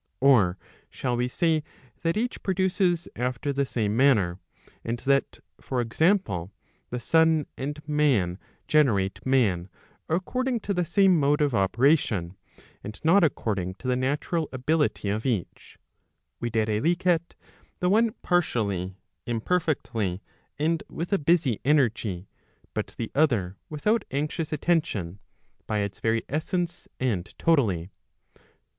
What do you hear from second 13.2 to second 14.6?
according to the natural